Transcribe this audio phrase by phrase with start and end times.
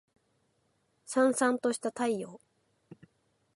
[1.05, 2.39] 燦燦とした太陽